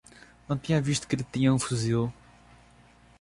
Não 0.49 0.57
tinha 0.57 0.81
visto 0.81 1.07
que 1.07 1.15
ele 1.15 1.23
tinha 1.23 1.53
um 1.53 1.59
fuzil. 1.59 2.11